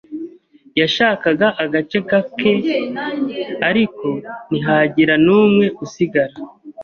Yashakaga 0.79 1.47
agace 1.63 1.97
kake, 2.09 2.51
ariko 3.69 4.07
ntihagira 4.47 5.13
n'umwe 5.25 5.65
usigara. 5.85 6.35